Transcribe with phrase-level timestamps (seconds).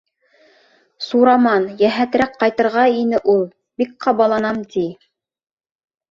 [1.07, 3.43] Сураман, йәһәтерәк ҡайтырға ине, ул,
[3.81, 4.87] бик ҡабаланам, ти.